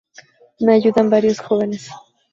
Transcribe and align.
Me 0.61 0.73
ayudan 0.73 1.11
varios 1.11 1.37
jóvenes. 1.39 1.91